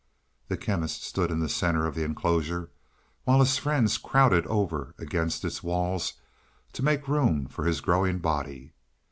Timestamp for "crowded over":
3.99-4.95